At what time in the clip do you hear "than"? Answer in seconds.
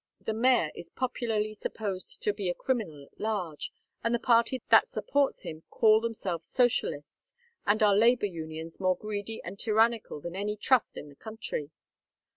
10.19-10.35